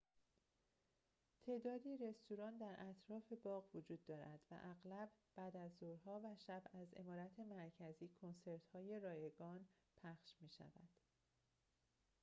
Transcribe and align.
تعدادی 1.45 1.97
رستوران 1.97 2.57
در 2.57 2.75
اطراف 2.89 3.33
باغ 3.43 3.63
وجود 3.75 4.05
دارد 4.05 4.39
و 4.51 4.55
اغلب 4.63 5.09
بعدازظهرها 5.35 6.21
و 6.23 6.35
شب 6.47 6.61
از 6.73 6.93
عمارت 6.93 7.39
مرکزی 7.39 8.09
کنسرت‌های 8.21 8.99
رایگان 8.99 9.65
پخش 10.03 10.33
می‌شود 10.41 10.89